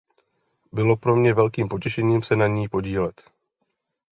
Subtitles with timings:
[0.71, 3.31] Bylo pro mě velkým potěšením se na ní podílet.